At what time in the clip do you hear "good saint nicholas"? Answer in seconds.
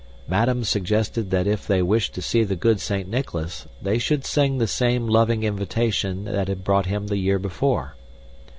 2.55-3.67